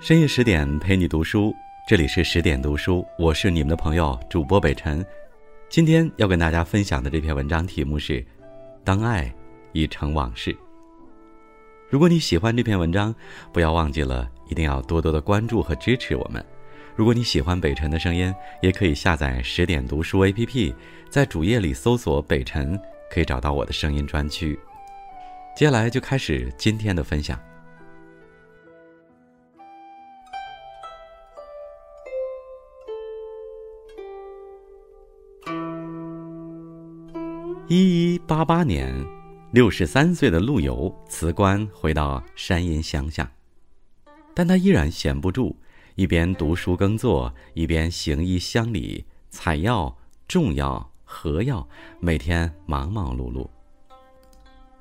[0.00, 1.54] 深夜十点陪你读书，
[1.88, 5.04] 这里是十点读书，我是你们的朋友主播北辰。
[5.68, 8.20] 今天要跟大家分享的这篇文章题目是
[8.82, 9.32] 《当爱
[9.70, 10.52] 已成往事》。
[11.88, 13.14] 如果你喜欢这篇文章，
[13.52, 16.44] 不要忘记了一定要多多的关注和支持我们。
[16.94, 20.74] 如果你喜欢北辰的声音，也可以下载十点读书 APP，
[21.08, 22.78] 在主页里搜索“北辰”，
[23.10, 24.58] 可以找到我的声音专区。
[25.56, 27.40] 接下来就开始今天的分享。
[37.68, 38.94] 一一八八年，
[39.50, 43.32] 六十三岁的陆游辞官回到山阴乡下，
[44.34, 45.56] 但他依然闲不住，
[45.94, 49.96] 一边读书耕作，一边行医乡里采药、
[50.26, 51.68] 种药、合药，
[52.00, 53.48] 每天忙忙碌碌。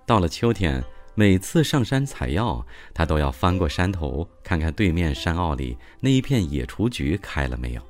[0.06, 0.84] 到了秋天，
[1.16, 7.82] 每次上山采药，他都要翻过山头，看看对面山坳里那一片野雏菊开了没有。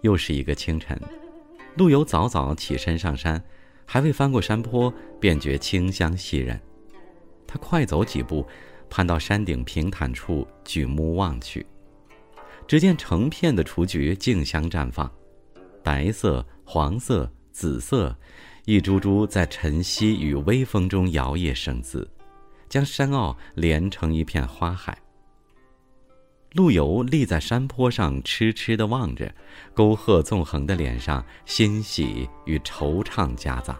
[0.00, 0.98] 又是一个清晨，
[1.76, 3.42] 陆游早早起身上山。
[3.86, 4.90] 还未翻过山坡，
[5.20, 6.58] 便觉清香袭人。
[7.46, 8.46] 他快走几步，
[8.88, 11.66] 攀到山顶平坦处，举目望去，
[12.66, 15.10] 只见成片的雏菊竞相绽放，
[15.82, 18.16] 白色、黄色、紫色，
[18.64, 22.10] 一株株在晨曦与微风中摇曳生姿，
[22.68, 24.96] 将山坳连成一片花海。
[26.52, 29.34] 陆游立在山坡上，痴痴地望着，
[29.74, 33.78] 沟壑纵横的脸上，欣喜与惆怅夹杂。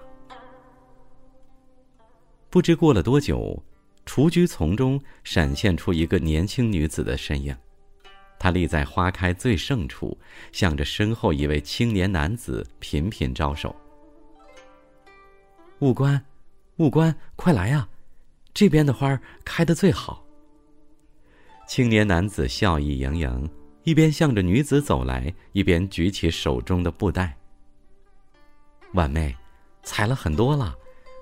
[2.50, 3.62] 不知过了多久，
[4.04, 7.56] 雏菊丛中闪现出一个年轻女子的身影，
[8.38, 10.16] 他立在花开最盛处，
[10.52, 13.74] 向着身后一位青年男子频频招手
[15.80, 16.22] ：“务官，
[16.76, 17.88] 务官，快来呀！
[18.52, 20.24] 这边的花开得最好。”
[21.66, 23.50] 青年男子笑意盈盈，
[23.84, 27.36] 一边向着女子走来，一边举起手中的布袋。
[28.92, 29.34] 婉妹，
[29.82, 30.74] 采了很多了，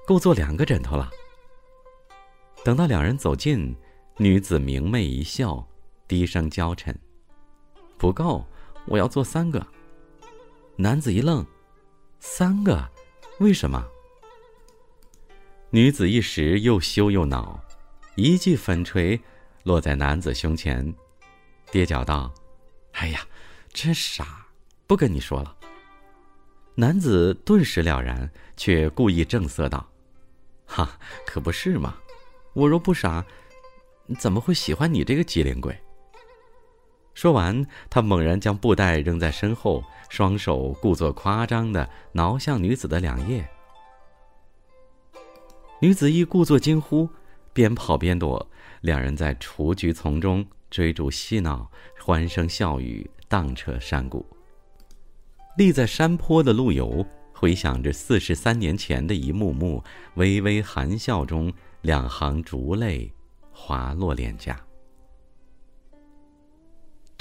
[0.06, 1.08] 够做两个枕头了。
[2.64, 3.75] 等到两人走近，
[4.19, 5.64] 女子明媚一笑，
[6.06, 6.94] 低声娇嗔
[7.98, 8.46] ：“不够，
[8.86, 9.66] 我要做三个。”
[10.76, 11.46] 男子一愣
[12.20, 12.88] ：“三个？
[13.38, 13.86] 为什么？”
[15.70, 17.60] 女子一时又羞又恼，
[18.16, 19.20] 一记粉锤。
[19.64, 20.92] 落在男子胸前，
[21.70, 22.34] 跌脚道
[22.94, 23.24] ：“哎呀，
[23.72, 24.46] 真傻，
[24.88, 25.56] 不跟你说了。”
[26.74, 29.88] 男子顿时了然，却故意正色道
[30.66, 31.96] ：“哈，可不是嘛！
[32.54, 33.24] 我若不傻，
[34.19, 35.78] 怎么会喜欢你这个机灵鬼？”
[37.15, 43.45] 说完，他猛然将布袋扔在身后，双手故作夸张的挠向女子的两腋。
[45.81, 47.09] 女子亦故作惊呼，
[47.53, 48.49] 边跑边躲。
[48.81, 54.27] 两人在雏菊丛中追逐嬉闹，欢声笑语荡彻山谷。
[55.56, 59.84] 立在山坡的陆游回想着四十三年前的一幕幕，
[60.15, 61.53] 微微含笑中，
[61.83, 63.12] 两行烛泪
[63.53, 64.59] 滑落脸颊。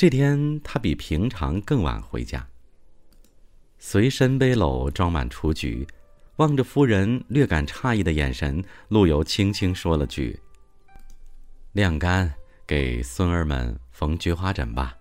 [0.01, 2.47] 这天他比平常更晚回家，
[3.77, 5.85] 随身背篓装满雏菊，
[6.37, 10.39] 望着夫人略感诧异的眼神，陆游轻轻说了句。
[11.73, 12.33] 晾干，
[12.65, 14.97] 给孙儿们缝菊花枕吧。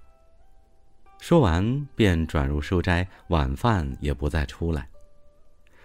[1.19, 4.87] 说完，便转入书斋，晚饭也不再出来。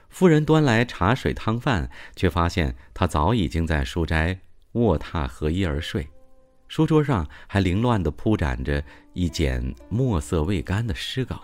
[0.09, 4.37] 夫人端来茶水汤饭，却发现他早已经在书斋
[4.73, 6.05] 卧榻合衣而睡，
[6.67, 8.83] 书桌上还凌乱地铺展着
[9.13, 11.39] 一卷墨色未干的诗稿：“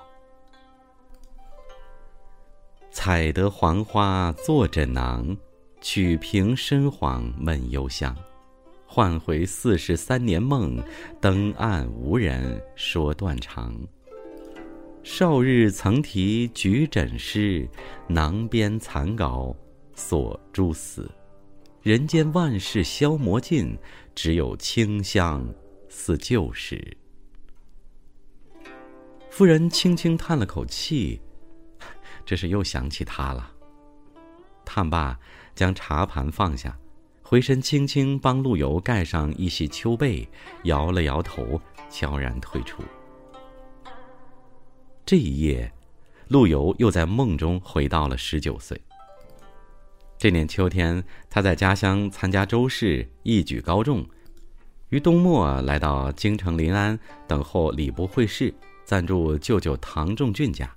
[2.92, 5.38] 采得黄花做枕囊，
[5.80, 8.16] 取瓶深黄闷幽香。”
[8.86, 10.84] 换回四十三年梦，
[11.22, 13.74] 登岸无人说断肠。
[15.02, 17.66] 少日曾题举枕诗，
[18.08, 19.56] 囊边残稿
[19.96, 21.10] 锁蛛丝。
[21.82, 23.76] 人间万事消磨尽，
[24.14, 25.46] 只有清香
[25.90, 26.98] 似旧时。
[29.30, 31.22] 夫人轻轻叹了口气，
[32.26, 33.52] 这是又想起他了。
[34.66, 35.18] 叹罢，
[35.56, 36.78] 将茶盘放下。
[37.24, 40.28] 回身轻轻帮陆游盖上一袭秋被，
[40.66, 42.84] 摇了摇头，悄然退出。
[45.06, 45.72] 这一夜，
[46.28, 48.82] 陆游又在梦中回到了十九岁。
[50.22, 54.06] 这年秋天，他在家乡参加周试，一举高中。
[54.90, 58.54] 于冬末来到京城临安，等候礼部会试，
[58.86, 60.70] 暂住舅舅唐仲俊家，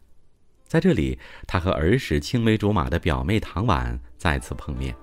[0.67, 4.97] 在这里，他和儿时青梅竹马的表妹唐婉再次碰面。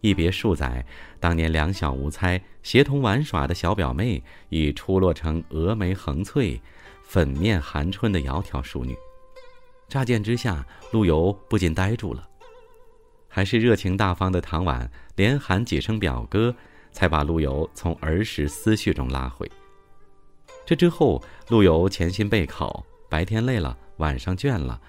[0.00, 0.82] 一别数载，
[1.20, 6.58] 当年两小无猜、协同玩耍的小表妹，已出落成蛾眉横翠、
[7.02, 8.96] 粉面含春的窈窕淑女。
[9.90, 12.26] 乍见之下，陆游不禁呆住了。
[13.38, 16.52] 还是热情大方的唐婉连喊几声表哥，
[16.90, 19.48] 才把陆游从儿时思绪中拉回。
[20.66, 24.80] 这之后，陆游潜心备考，白天累了，晚上倦了，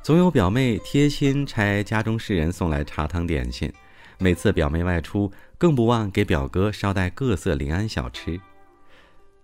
[0.00, 3.68] 总有表妹贴心差家中侍人送来茶汤点心。
[4.20, 5.28] 每次表妹外出，
[5.58, 8.40] 更不忘给表哥捎带各色临安小吃。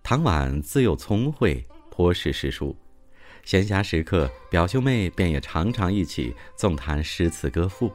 [0.01, 1.61] 唐婉自幼聪慧，
[1.91, 2.73] 颇识诗书，
[3.43, 7.91] 闲暇时刻，表兄妹便也常常一起纵谈诗词歌赋。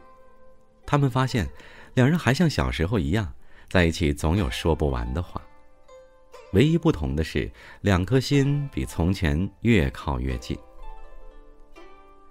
[0.90, 1.46] 他们发现，
[1.92, 3.30] 两人还像小时候一样，
[3.68, 5.38] 在一起总有说不完的话。
[6.54, 7.50] 唯一不同的是，
[7.82, 10.56] 两颗心比从前越靠越近。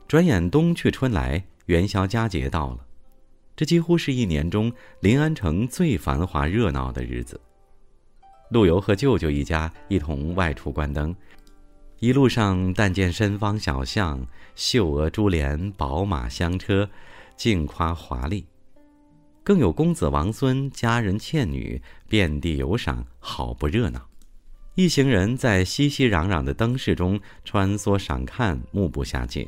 [0.08, 2.80] 转眼冬去春来，元宵佳节到了。
[3.56, 7.40] 这几乎是一年中临安城最繁华热闹的日子。
[8.50, 11.16] 陆游和舅舅一家一同外出观灯，
[12.00, 14.26] 一路上但见深坊小巷，
[14.56, 16.90] 绣额珠帘，宝马香车，
[17.38, 18.46] 竞夸华丽。
[19.44, 24.06] 更有公子王孙、佳人倩女，遍地游赏，好不热闹。
[24.76, 29.48] 一行人在熙熙攘攘的灯市中穿梭赏看，目不暇接。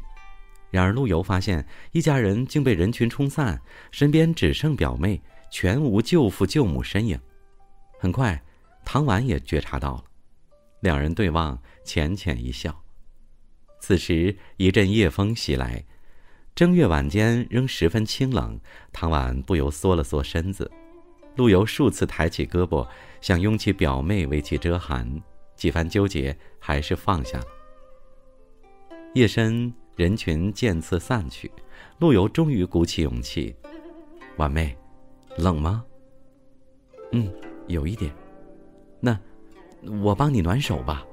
[0.71, 3.59] 然而，陆游发现一家人竟被人群冲散，
[3.91, 5.21] 身边只剩表妹，
[5.51, 7.19] 全无舅父舅母身影。
[7.99, 8.41] 很快，
[8.85, 10.03] 唐婉也觉察到了，
[10.79, 12.83] 两人对望，浅浅一笑。
[13.81, 15.83] 此时，一阵夜风袭来，
[16.59, 18.59] 正月晚间仍十分清冷，
[18.91, 20.69] 唐婉不由缩了缩身子。
[21.37, 22.85] 陆游数次抬起胳膊，
[23.21, 25.09] 想拥起表妹为其遮寒，
[25.55, 27.45] 几番纠结，还是放下了。
[29.13, 29.73] 夜深。
[29.95, 31.49] 人群渐次散去，
[31.99, 33.55] 陆游终于鼓起勇气
[34.35, 34.77] ：“婉妹，
[35.37, 35.85] 冷吗
[37.13, 37.33] ？”“嗯，
[37.67, 38.13] 有一点。
[38.99, 39.17] ”“那，
[40.01, 41.05] 我帮你暖手吧。”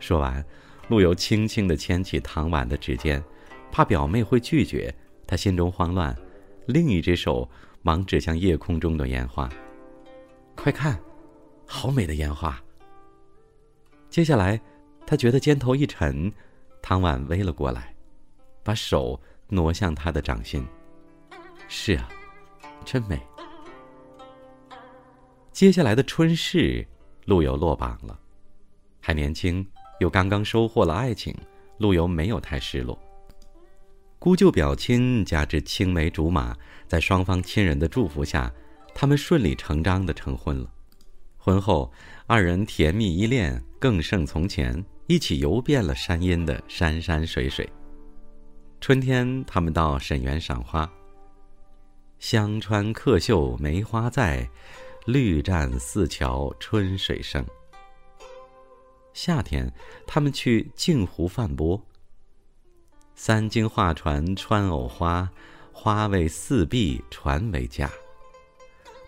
[0.00, 0.44] 说完，
[0.88, 3.22] 陆游轻轻地牵起唐婉的指尖，
[3.70, 4.94] 怕表妹会拒绝，
[5.26, 6.16] 他心中慌乱，
[6.66, 7.48] 另一只手
[7.82, 9.48] 忙指向夜空中的烟花
[10.56, 10.98] ：“快看，
[11.66, 12.60] 好美的烟花！”
[14.10, 14.60] 接下来，
[15.06, 16.32] 他觉得肩头一沉。
[16.80, 17.94] 唐婉微了过来，
[18.62, 20.66] 把手挪向他的掌心。
[21.68, 22.08] 是啊，
[22.84, 23.20] 真美。
[25.52, 26.86] 接下来的春事，
[27.26, 28.18] 陆游落榜了，
[29.00, 29.66] 还年轻，
[30.00, 31.34] 又刚刚收获了爱情，
[31.78, 32.98] 陆游没有太失落。
[34.20, 36.56] 姑舅表亲加之青梅竹马，
[36.88, 38.52] 在双方亲人的祝福下，
[38.92, 40.68] 他们顺理成章的成婚了。
[41.36, 41.92] 婚后，
[42.26, 44.84] 二人甜蜜依恋，更胜从前。
[45.06, 47.66] 一起游遍了山阴的山山水水。
[48.78, 50.90] 春天，他们到沈园赏花。
[52.18, 54.46] 香川客秀梅花在，
[55.06, 57.42] 绿栈四桥春水生。
[59.14, 59.72] 夏天，
[60.06, 61.80] 他们去镜湖泛波。
[63.20, 65.28] 三更画船穿藕花，
[65.72, 67.90] 花为四壁船为家。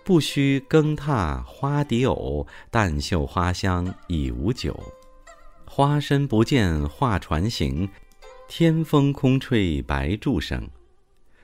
[0.03, 4.77] 不须更踏花底藕，但嗅花香已无酒。
[5.65, 7.89] 花身不见画船行，
[8.49, 10.69] 天风空吹白柱声。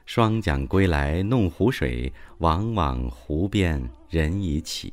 [0.04, 4.92] 双桨归来弄湖水，往往湖边人已起。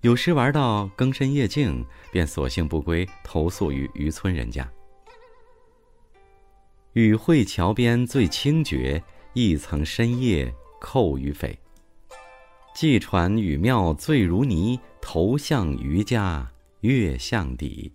[0.00, 4.66] 有时玩到更深夜静，便索性不归，投宿于渔村人家。
[6.98, 9.00] 与会桥边最清绝，
[9.32, 11.56] 一层深夜扣鱼扉。
[12.74, 16.50] 寄船与庙醉如泥，头向渔家
[16.80, 17.92] 月向底。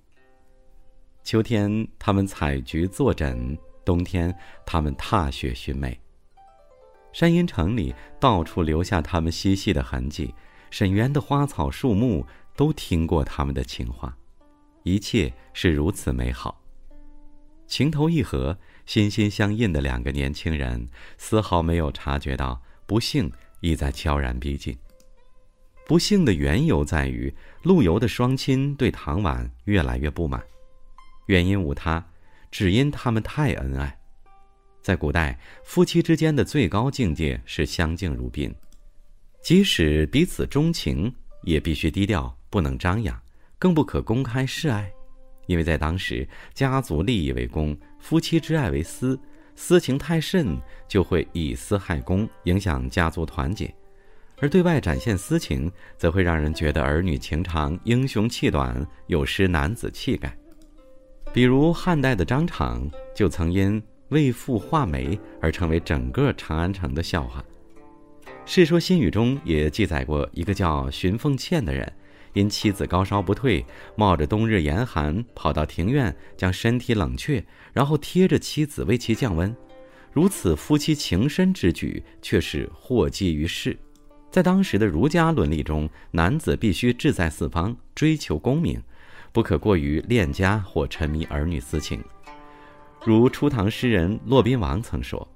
[1.21, 4.33] 秋天，他们采菊作枕；冬天，
[4.65, 5.99] 他们踏雪寻梅。
[7.11, 10.33] 山阴城里到处留下他们嬉戏的痕迹，
[10.71, 14.17] 沈园的花草树木都听过他们的情话，
[14.83, 16.57] 一切是如此美好。
[17.65, 18.55] 情投意合、
[18.85, 20.87] 心心相印的两个年轻人，
[21.17, 24.77] 丝毫没有察觉到不幸已在悄然逼近。
[25.85, 30.41] 不幸的缘由在于，陆游的双亲对唐婉越来越不满。
[31.27, 32.05] 原因无他，
[32.51, 33.97] 只因他们太恩爱。
[34.81, 38.53] 在古代，夫妻之间的最高境界是相敬如宾，
[39.41, 41.13] 即使彼此钟情，
[41.43, 43.17] 也必须低调，不能张扬，
[43.57, 44.91] 更不可公开示爱。
[45.45, 49.19] 因为在当时，家族利益为公，夫妻之爱为私，
[49.55, 50.57] 私情太甚
[50.87, 53.67] 就会以私害公，影响家族团结；
[54.39, 60.35] 而对外展现私情，则会让人觉得儿女情长、英雄气短，有失男子气概。
[61.31, 67.43] 比如汉代的张敞就曾因为父画眉而成为整个长安城的笑话。
[68.45, 71.91] 《世说新语》中也记载过一个叫荀凤倩的人，
[72.33, 79.55] 因妻子高烧不退，冒着冬日严寒跑到庭院将身体冷却，然后贴着妻子为其降温。
[80.11, 83.77] 如此夫妻情深之举，却是祸及于世。
[84.29, 88.81] 在当时的儒家伦理中，男子必须志在四方，追求功名，
[89.31, 92.03] 不可过于恋家或沉迷儿女私情。
[93.05, 95.27] 如初唐诗人骆宾王曾说：“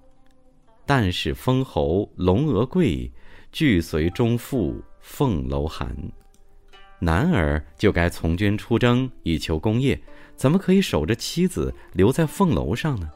[0.86, 3.12] 但使封侯龙娥贵，
[3.52, 5.96] 俱随中妇凤楼寒。”
[7.00, 10.00] 男儿就该从军出征，以求功业，
[10.36, 13.10] 怎么可以守着妻子留在凤楼上呢？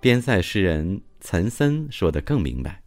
[0.00, 2.82] 边塞诗人岑参说得更明白。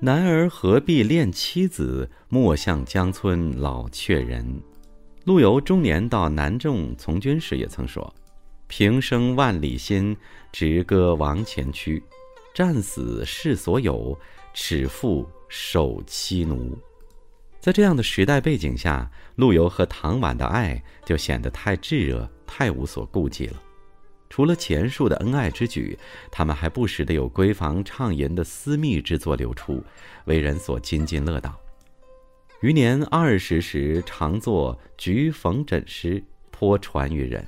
[0.00, 2.10] 男儿何必恋妻子？
[2.28, 4.46] 莫向江村老却人。
[5.24, 8.14] 陆游中年到南郑从军时也曾说
[8.68, 10.16] ：“平生万里心，
[10.52, 12.02] 直歌王前驱。
[12.52, 14.16] 战死世所有，
[14.52, 16.76] 耻负守妻奴。”
[17.64, 23.62] 在这样的时代背景下，陆游和唐婉的爱就显得太炙热，太无所顾忌了。
[24.28, 25.98] 除了前述的恩爱之举，
[26.30, 29.82] 他们还不时的有闺房畅吟的私密之作流出，
[30.26, 31.58] 为人所津津乐道。
[32.60, 37.42] 余年二十时，常作菊逢枕诗，颇传于人。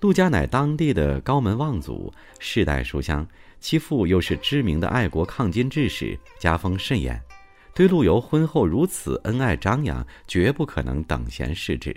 [0.00, 3.26] 陆家乃当地的高门望族，世代书香，
[3.60, 7.18] 其父又是知名的爱国抗金志士，家风甚严，
[7.74, 11.94] 对陆游婚后如此恩爱张扬，绝不可能等闲视之。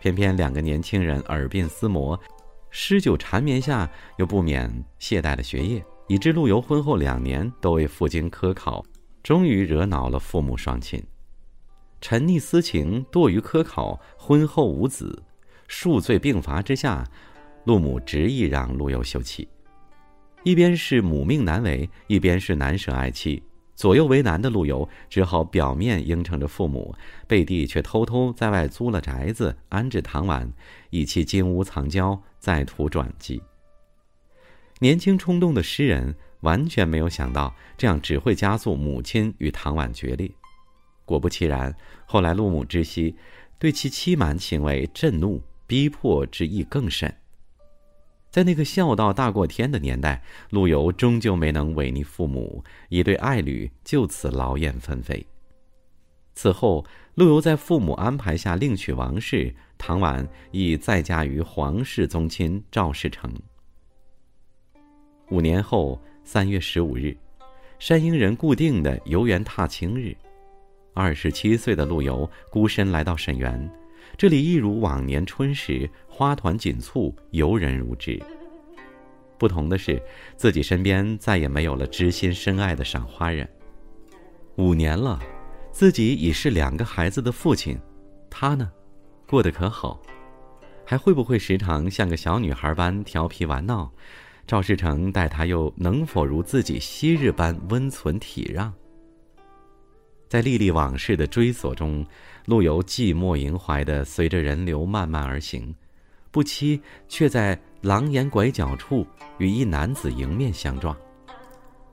[0.00, 2.18] 偏偏两个年轻人耳鬓厮磨。
[2.70, 8.84] 诗酒缠绵下，又不免懈怠了学业，以致陆游婚后两年都未赴京科考，
[9.22, 11.02] 终于惹恼了父母双亲。
[12.00, 15.20] 沉溺私情，惰于科考，婚后无子，
[15.66, 17.04] 数罪并罚之下，
[17.64, 19.48] 陆母执意让陆游休妻。
[20.44, 23.42] 一边是母命难违，一边是难舍爱妻。
[23.80, 26.94] 左右为难的陆游只好表面应承着父母，
[27.26, 30.52] 背地却偷偷在外租了宅子安置唐婉，
[30.90, 33.40] 以其金屋藏娇，再图转机。
[34.80, 40.30] 年轻冲动的诗人完全没有想到，这样只会加速母亲与唐婉决裂。
[41.06, 43.16] 果不其然，后来陆母知悉，
[43.58, 47.16] 对其欺瞒行为震怒，逼迫之意更甚。
[48.30, 55.26] 在那个孝道大过天的年代，陆游终究没能违逆父母，一对爱侣就此劳燕分飞。
[56.34, 56.84] 此后，
[57.16, 63.30] 陆游在父母安排下另娶王氏，唐婉亦再嫁于皇室宗亲赵世成。
[65.30, 67.16] 五年后，三月十五日，
[67.80, 70.16] 山阴人固定的游园踏青日，
[70.94, 73.68] 二十七岁的陆游孤身来到沈园。
[74.16, 78.20] 这里一如往年春时，花团锦簇，游人如织。
[79.38, 80.02] 不同的是，
[80.36, 83.48] 自己身边再也没有了知心深爱的赏花人。
[84.56, 85.18] 五年了，
[85.72, 87.78] 自己已是两个孩子的父亲，
[88.28, 88.70] 他呢，
[89.26, 90.00] 过得可好？
[90.84, 93.90] 还会不会时常像个小女孩般调皮玩闹？
[94.46, 98.74] 赵世成待他又能否如自己昔日般温存体让？
[100.30, 102.06] 在历历往事的追索中，
[102.44, 105.74] 陆游寂寞萦怀地随着人流慢慢而行，
[106.30, 109.04] 不期却在廊檐拐角处
[109.38, 110.96] 与一男子迎面相撞。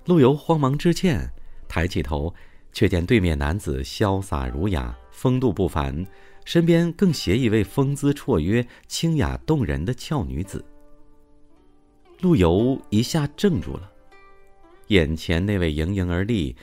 [0.06, 1.28] 陆游慌忙致歉，
[1.68, 2.32] 抬起头，
[2.72, 6.06] 却见对面男子潇洒儒雅，风度不凡，
[6.46, 10.64] 身边更携一位风姿绰约、清雅动人的俏女子。
[12.22, 13.90] 陆游一下怔住了，
[14.90, 16.56] 眼前那位盈盈而立。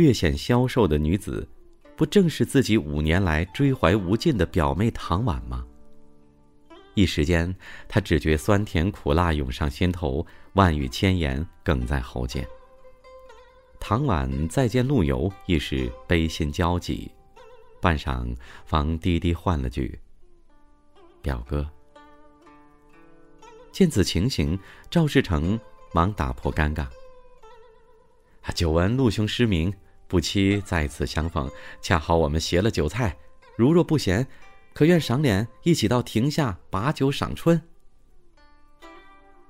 [0.00, 1.46] 略显消瘦的女子，
[1.94, 5.62] 不正是自己五年来追怀无尽的表妹唐婉吗？
[6.94, 7.54] 一时间，
[7.86, 12.42] 他只觉酸甜苦辣涌上心头，万语千言哽在喉间。
[13.78, 17.10] 唐婉再见陆游，亦是悲心交集，
[17.78, 19.98] 半晌方低低唤了句
[21.20, 21.68] ：“表哥。”
[23.70, 25.60] 见此情形，赵世成
[25.92, 26.86] 忙打破尴尬。
[28.54, 29.72] 久闻陆兄诗名，
[30.10, 31.48] 不期再次相逢，
[31.80, 33.16] 恰好我们携了酒菜，
[33.56, 34.26] 如若不嫌，
[34.74, 37.62] 可愿赏脸一起到亭下把酒赏春？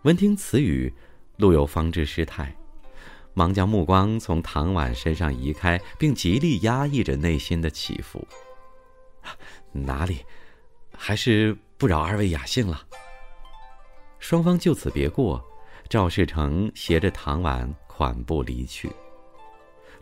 [0.02, 0.93] 闻听此语，
[1.38, 2.55] 陆游方知失态，
[3.33, 8.29] 忙将目光从唐婉身上移开，并极力压抑着内心的起伏。
[9.73, 10.19] 哪里，
[10.95, 12.87] 还是不扰二位雅兴了。
[14.19, 15.43] 双方就此别过，
[15.88, 17.75] 赵世成携着唐婉。
[18.00, 18.90] 款步离去，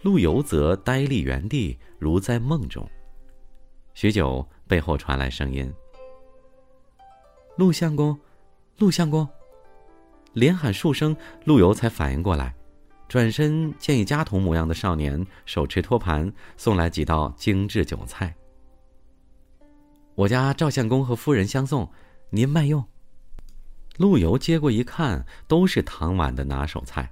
[0.03, 2.89] 陆游则呆立原地，如在梦中。
[3.95, 5.73] 许久，背后传来声音
[7.57, 8.17] ：“陆相公，
[8.79, 9.29] 陆相公！”
[10.35, 12.55] 连喊数声，陆游才反应过来，
[13.09, 18.33] 转身见一家童模样的少年手持托盘送来几道精致酒菜。
[20.15, 21.91] 我家赵相公和夫人相送，
[22.31, 22.85] 您慢用。
[23.97, 27.11] 陆游接过一看，都是唐婉的拿手菜，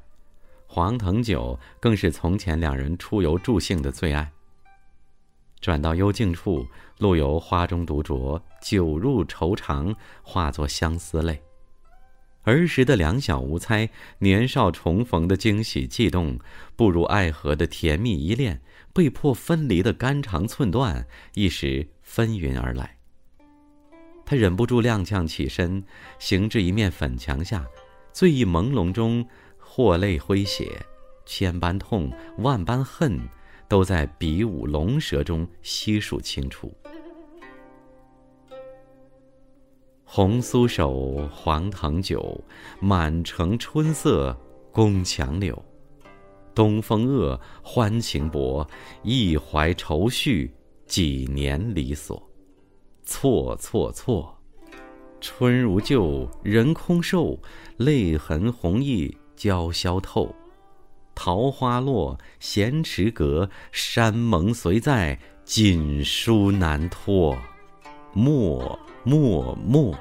[0.76, 4.30] 黄藤酒更是从前两人出游助兴的最爱。
[5.58, 6.66] 转到幽静处，
[6.98, 11.42] 陆游花中独酌，酒入愁肠，化作相思泪。
[12.42, 16.38] 儿时的两小无猜，年少重逢的惊喜悸动，
[16.76, 18.60] 步入爱河的甜蜜依恋，
[18.92, 22.98] 被迫分离的肝肠寸断，一时纷纭而来。
[24.26, 25.82] 他忍不住踉跄起身，
[26.18, 27.64] 行至一面粉墙下，
[28.12, 29.26] 醉意朦胧中，
[29.76, 30.80] 或泪挥血，
[31.26, 33.20] 千般痛，万般恨，
[33.68, 36.74] 都在比武龙蛇中悉数清除。
[40.02, 42.42] 红酥手，黄藤酒，
[42.80, 44.34] 满城春色
[44.72, 45.62] 宫墙柳。
[46.54, 48.66] 东风恶，欢情薄，
[49.02, 50.50] 一怀愁绪，
[50.86, 52.26] 几年离索。
[53.04, 54.34] 错错错，
[55.20, 57.38] 春如旧，人空瘦，
[57.76, 60.34] 泪痕红浥鲛绡透。
[61.14, 67.36] 桃花落，闲池阁，山盟虽在，锦书难托。
[68.12, 68.78] 莫。
[69.04, 69.96] 默默。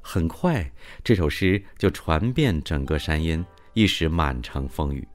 [0.00, 0.70] 很快，
[1.02, 5.08] 这首诗就传遍整个山阴，一时满城风雨。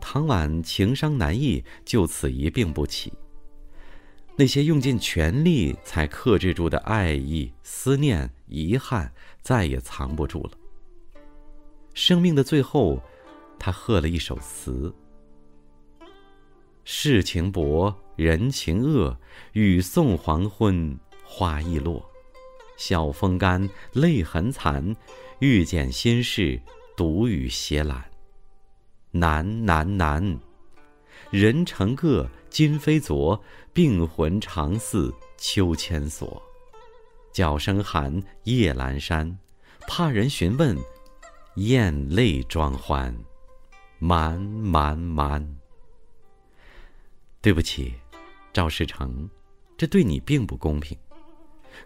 [0.00, 3.12] 唐婉情伤难抑，就此一病不起。
[4.34, 10.52] 那些用尽全力才克制住的爱意、思念、遗憾，再也藏不住了。
[11.94, 13.00] 生命的最后，
[13.58, 14.92] 他贺了一首词。
[16.84, 19.16] 世情薄，人情恶，
[19.52, 22.04] 雨送黄昏，花易落。
[22.76, 24.96] 晓风干，泪痕残，
[25.38, 26.60] 欲笺心事，
[26.96, 28.02] 独语斜阑。
[29.12, 30.38] 难难难！
[31.30, 33.40] 人成各，今非昨，
[33.72, 36.42] 病魂常似秋千索。
[37.32, 39.38] 角声寒，夜阑珊，
[39.86, 40.76] 怕人询问，
[41.56, 43.14] 咽泪装欢。
[43.98, 45.56] 瞒瞒瞒！
[47.40, 47.94] 对不起，
[48.52, 49.30] 赵世成，
[49.76, 50.98] 这对你并不公平。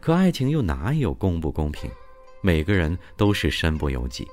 [0.01, 1.91] 可爱情又哪有公不公平？
[2.41, 4.27] 每个人都是身不由己。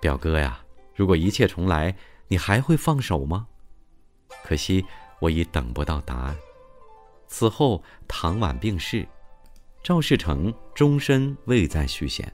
[0.00, 0.62] 表哥呀，
[0.94, 1.96] 如果一切重来，
[2.28, 3.46] 你还会放手吗？
[4.44, 4.84] 可惜
[5.18, 6.36] 我已等不到答案。
[7.26, 9.08] 此后，唐婉病逝，
[9.82, 12.30] 赵世成终身未再续弦，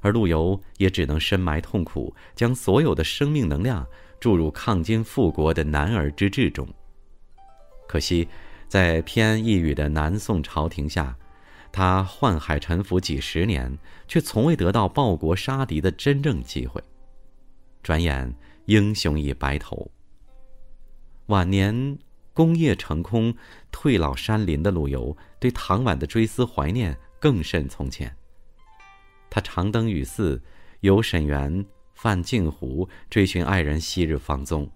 [0.00, 3.86] 而陆游也只能深埋痛苦，将所有的生命能量
[4.18, 6.66] 注入抗金复国的男儿之志中。
[7.88, 8.28] 可惜，
[8.68, 11.16] 在偏安一隅的南宋朝廷下，
[11.72, 16.82] 他宦海沉浮几十年，却从未得到报国杀敌的真正机会。
[17.82, 18.34] 转眼
[18.66, 19.90] 英雄已白头。
[21.26, 21.98] 晚年
[22.32, 23.34] 功业成空，
[23.70, 28.14] 退老山林的陆游，对唐婉的追思怀念更甚从前。
[29.30, 30.42] 他常登雨寺，
[30.80, 31.64] 游沈园，
[31.94, 34.70] 泛镜湖，追寻爱人昔日芳踪。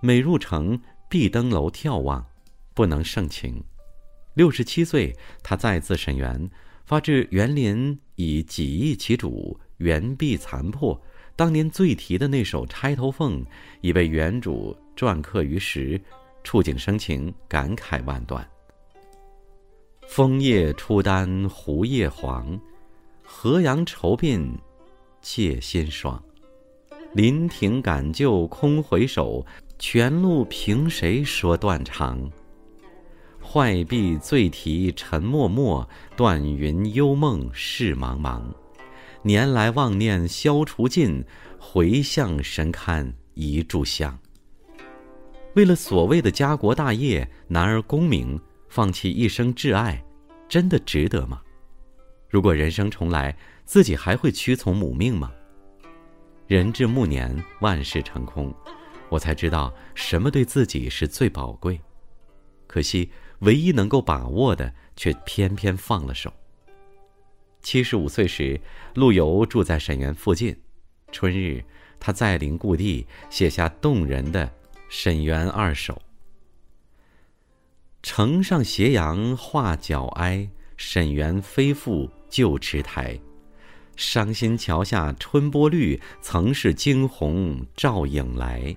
[0.00, 0.78] 每入城，
[1.08, 2.26] 必登楼眺望。
[2.74, 3.62] 不能盛情。
[4.34, 6.50] 六十七岁，他再次沈园，
[6.84, 11.00] 发至园林以几亿其主，园壁残破。
[11.36, 13.44] 当年最题的那首《钗头凤》，
[13.80, 16.00] 已被园主篆刻于石，
[16.42, 18.44] 触景生情，感慨万端。
[20.08, 22.60] 枫叶初丹胡叶黄，
[23.36, 24.48] 河阳愁鬓
[25.20, 26.22] 妾心霜。
[27.14, 29.44] 临亭赶旧空回首，
[29.76, 32.30] 全路凭谁说断肠？
[33.42, 38.40] 坏壁醉题沉默默，断云幽梦事茫茫。
[39.22, 41.22] 年来妄念消除尽，
[41.58, 44.16] 回向神龛一炷香。
[45.54, 50.02] 为了所谓的家国大业、男儿功名，放弃一生挚爱，
[50.48, 51.42] 真的值得吗？
[52.34, 53.32] 如果人生重来，
[53.64, 55.30] 自己还会屈从母命吗？
[56.48, 58.52] 人至暮年，万事成空，
[59.08, 61.80] 我才知道什么对自己是最宝贵。
[62.66, 63.08] 可惜。
[63.40, 66.32] 唯一能够把握的，却偏偏放了手。
[67.62, 68.60] 七十五岁时，
[68.94, 70.56] 陆游住在沈园附近。
[71.12, 71.62] 春日，
[72.00, 74.46] 他再临故地，写下动人的
[74.88, 75.94] 《沈园二首》
[78.02, 83.16] ：“城上斜阳画角哀，沈园非复旧池台。
[83.94, 88.76] 伤心桥下春波绿，曾是惊鸿照影来。”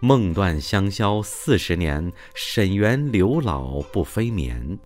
[0.00, 4.76] 梦断香消四十年，沈园柳老不飞眠。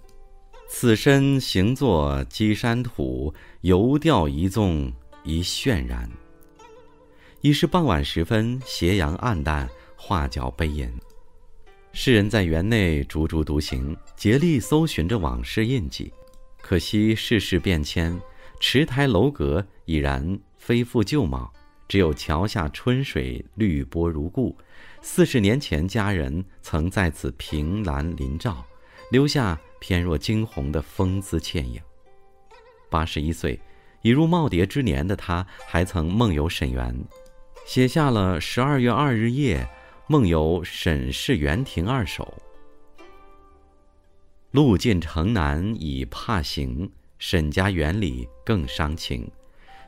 [0.68, 4.92] 此身行作稽山土，游钓一纵
[5.24, 6.06] 一渲然。
[7.40, 9.66] 已是傍晚时分，斜阳暗淡，
[9.96, 10.86] 画角悲吟。
[11.94, 16.12] 诗人在园内逐逐独行，竭力搜寻着往事印记。
[16.70, 18.16] 可惜世事变迁，
[18.60, 21.52] 池台楼阁已然非复旧貌，
[21.88, 24.56] 只有桥下春水绿波如故。
[25.02, 28.64] 四十年前，佳人曾在此凭栏临照，
[29.10, 31.82] 留下翩若惊鸿的风姿倩影。
[32.88, 33.60] 八十一岁，
[34.02, 36.96] 已入耄耋之年的他，还曾梦游沈园。
[37.66, 39.68] 写下了十二月二日夜
[40.06, 42.32] 梦游沈氏园亭二首。
[44.50, 49.30] 路尽城南已怕行，沈家园里更伤情。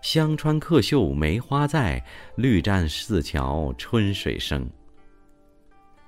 [0.03, 2.05] 香川客袖梅花在，
[2.37, 4.70] 绿栈四桥春水生。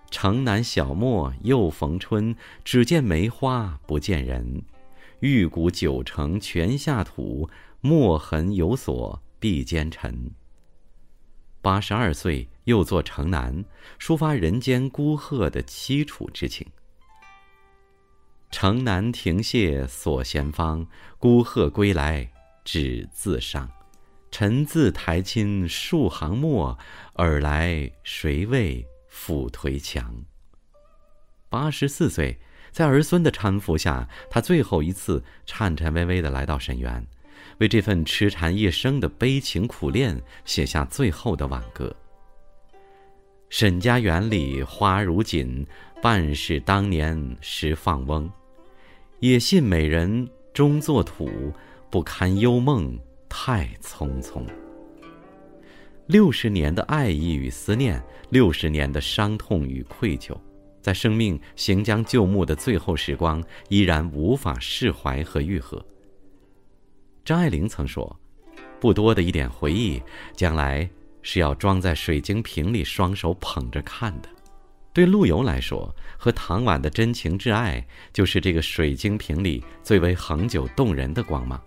[0.09, 4.63] 城南小陌又逢春，只见梅花不见人。
[5.19, 7.49] 玉骨九成泉下土，
[7.81, 10.31] 墨痕有所碧间尘。
[11.61, 13.65] 八十二岁又作《城南》，
[13.99, 16.65] 抒发人间孤鹤的凄楚之情。
[18.57, 20.87] 城南亭榭锁闲芳，
[21.19, 22.31] 孤鹤归来
[22.65, 23.69] 只自伤。
[24.31, 26.79] 臣自台亲数行墨，
[27.15, 30.15] 尔来谁为复推墙？
[31.49, 32.39] 八十四岁，
[32.71, 37.05] 在儿孙的搀扶下，他最后一次颤颤巍巍地来到沈园。
[37.59, 41.93] 为这份痴缠一生的悲情苦恋写下最后的挽歌。
[43.51, 45.67] 沈家园里花如锦，
[46.01, 48.31] 半是当年时放翁。
[49.25, 51.51] 也信美人终作土，
[51.91, 52.95] 不堪幽梦
[53.27, 54.45] 太匆匆。
[56.09, 60.37] 六十年的爱意与思念，六十年的伤痛与愧疚，
[60.83, 65.83] 在生命行将就木的最后时光，依然无法释怀和愈合。
[67.25, 68.21] 张爱玲曾说
[68.79, 70.03] ：“不多的一点回忆，
[70.37, 70.87] 将来
[71.23, 74.29] 是要装在水晶瓶里，双手捧着看的。”
[74.95, 81.61] 对陆游来说，和唐婉的真情挚爱，就是这个水晶瓶里最为恒久动人的光芒。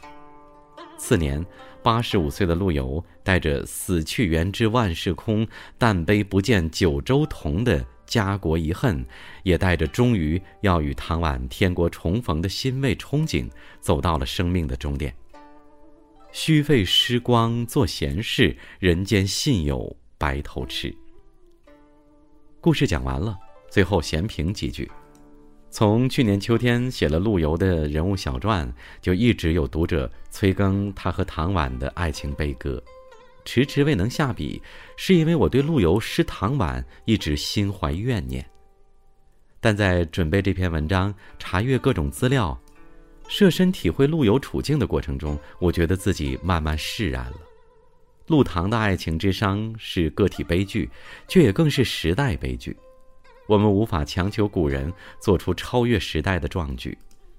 [0.97, 1.45] 次年，
[1.83, 5.45] 八十五岁的陆游，带着“死去元知万事空，
[5.77, 9.05] 但悲不见九州同”的家国遗恨，
[9.43, 13.47] 也带着终于要与唐婉天国重逢的欣慰憧憬，
[13.81, 15.13] 走到了生命的终点。
[16.31, 20.95] 虚费时光做闲事，人间信有白头痴。
[22.67, 24.91] 故事讲完了，最后闲评几句。
[25.69, 28.69] 从去年秋天写了陆游的人物小传，
[29.01, 32.83] 就一直有读者催更他和唐婉的爱情悲歌，
[33.45, 34.61] 迟迟未能下笔，
[34.97, 38.45] 是因为我对陆游诗唐婉一直心怀怨念。
[39.61, 42.59] 但在准备这篇文章、查阅各种资料。
[43.29, 47.37] 设身体会陆游处境的过程中，我觉得自己慢慢释然了。
[48.27, 50.89] 陆唐的爱情之伤是个体悲剧，
[51.27, 52.75] 却也更是时代悲剧。
[53.47, 56.97] 我们无法强求古人做出超越时代的壮举。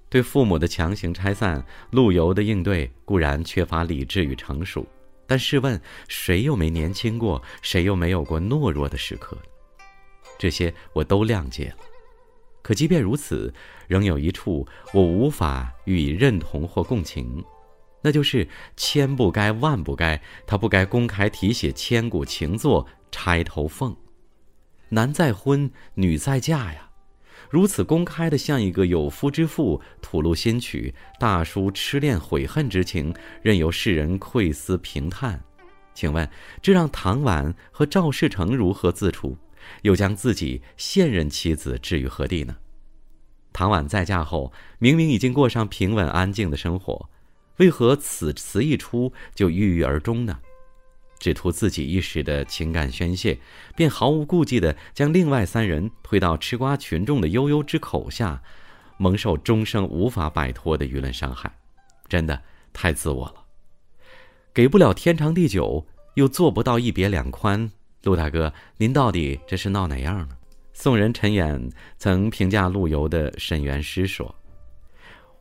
[0.09, 4.83] 对父母的强行拆散，陆游的应对固然缺乏理智与成熟，
[5.27, 7.39] 但试问谁又没年轻过？
[7.61, 9.37] 谁又没有过懦弱的时刻？
[10.39, 11.77] 这些我都谅解了。
[12.63, 13.53] 可即便如此，
[13.87, 17.43] 仍有一处我无法予以认同或共情，
[18.01, 23.91] 那就是千不该万不该，他不该公开题写千古情作《钗头凤》。
[24.89, 26.89] 男再婚，女再嫁呀，
[27.49, 35.43] 如此公开的向一个有夫之妇吐露心曲，大抒痴恋悔恨之情，任由世人窥思评叹。
[35.93, 36.29] 请问，
[36.61, 39.37] 这让唐婉和赵世成如何自处？
[39.81, 42.55] 又将自己现任妻子置于何地呢？
[43.51, 47.09] 唐婉再嫁后，明明已经过上平稳安静的生活，
[47.59, 50.37] 为何此词一出就郁郁而终呢？
[51.19, 53.37] 只图自己一时的情感宣泄，
[53.75, 58.41] 便毫无顾忌地将另外三人推到吃瓜群众的悠悠之口下，
[58.97, 61.53] 蒙受终生无法摆脱的舆论伤害，
[62.07, 62.41] 真的
[62.71, 63.43] 太自我了。
[64.53, 67.69] 给不了天长地久，又做不到一别两宽。
[68.03, 70.29] 陆大哥，您到底这是闹哪样呢？
[70.71, 74.33] 宋人陈演曾评价陆游的沈园诗说：“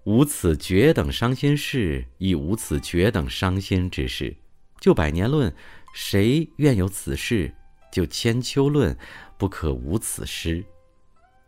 [0.08, 4.34] 无此绝等伤心事，亦无此绝等伤心之事。
[4.80, 5.54] 就百年论，
[5.92, 7.52] 谁愿有此事？
[7.92, 8.96] 就千秋论，
[9.36, 10.64] 不可无此诗。”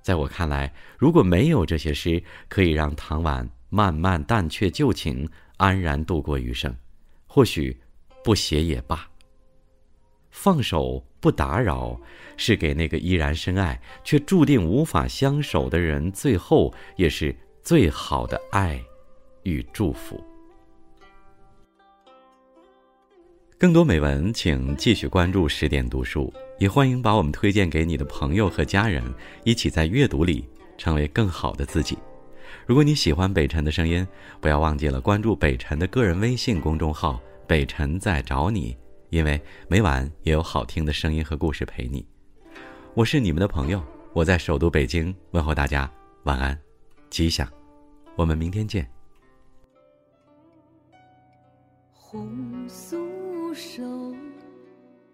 [0.05, 6.77] 在我看来，如果没有这些诗，可以让唐婉慢慢淡却旧情，安然度过余生，
[7.27, 7.81] 或许
[8.23, 9.09] 不写也罢。
[10.31, 11.99] 放手不打扰，
[12.37, 18.83] 是给那个依然深爱却注定无法相守的人，最后也是最好的爱
[19.43, 20.23] 与祝福。
[23.59, 29.03] 更多美文，请继续关注十点读书，也欢迎把我们推荐给你的朋友和家人，
[29.45, 31.99] 一起在阅读里成为更好的自己。
[32.67, 34.07] 如果你喜欢北辰的声音，
[34.41, 38.75] 不要忘记了关注北辰的个人微信公众号“北辰在找你”，
[39.11, 42.05] 因为每晚也有好听的声音和故事陪你。
[42.95, 43.83] 我是你们的朋友，
[44.15, 45.91] 我在首都北京问候大家
[46.25, 46.59] 晚安，
[47.11, 47.47] 吉祥，
[48.15, 48.89] 我们明天见。
[51.93, 53.83] 红酥手，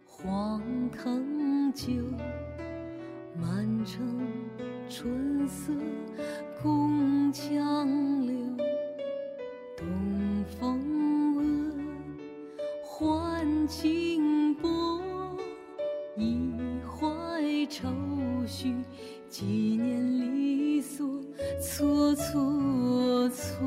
[0.05, 1.91] 黄藤酒，
[3.35, 4.29] 满城
[4.91, 5.73] 春色
[6.63, 7.89] 宫墙
[8.27, 8.37] 柳。
[9.75, 10.79] 东风
[11.39, 11.75] 恶，
[12.85, 15.01] 还清波，
[16.15, 16.53] 一
[16.85, 17.89] 怀愁
[18.47, 18.75] 绪，
[19.29, 20.96] 几年离索，
[21.77, 23.67] 错错错。